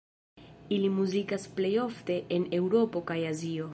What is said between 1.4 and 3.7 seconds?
plej ofte en Eŭropo kaj Azio.